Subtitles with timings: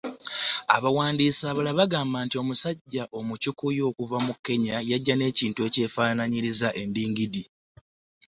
[0.75, 7.43] Abawandiisi abalala bagamba nti omusajja Omukyukuyu okuva mu Kenya yajja n’ekintu ekyefaanaanyiriza endingidi.